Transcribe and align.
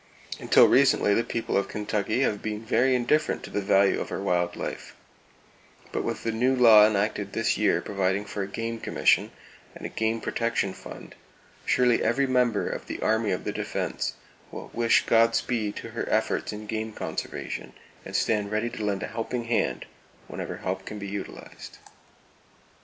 Until 0.39 0.67
recently 0.67 1.13
the 1.13 1.23
people 1.23 1.55
of 1.55 1.67
Kentucky 1.67 2.21
have 2.21 2.41
been 2.41 2.65
very 2.65 2.95
indifferent 2.95 3.43
to 3.43 3.51
the 3.51 3.61
value 3.61 4.01
of 4.01 4.09
her 4.09 4.19
wild 4.19 4.55
life; 4.55 4.95
but 5.91 6.03
with 6.03 6.23
the 6.23 6.31
new 6.31 6.55
law 6.55 6.87
enacted 6.87 7.33
this 7.33 7.55
year 7.55 7.81
providing 7.83 8.25
for 8.25 8.41
a 8.41 8.47
game 8.47 8.79
commission 8.79 9.29
and 9.75 9.85
a 9.85 9.89
game 9.89 10.19
protection 10.19 10.73
fund, 10.73 11.13
surely 11.67 12.01
every 12.03 12.25
member 12.25 12.67
of 12.67 12.87
the 12.87 12.99
Army 12.99 13.29
of 13.29 13.43
the 13.43 13.51
Defense 13.53 14.13
will 14.49 14.71
wish 14.73 15.05
God 15.05 15.35
speed 15.35 15.75
to 15.75 15.89
her 15.91 16.09
efforts 16.09 16.51
in 16.51 16.65
game 16.65 16.93
conservation, 16.93 17.73
and 18.03 18.15
stand 18.15 18.49
ready 18.51 18.71
to 18.71 18.83
lend 18.83 19.03
a 19.03 19.07
helping 19.07 19.43
hand 19.43 19.85
whenever 20.27 20.57
help 20.57 20.83
can 20.83 20.97
be 20.97 21.07
utilized. 21.07 21.77